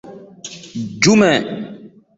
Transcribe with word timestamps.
Jumɛn? 1.01 1.41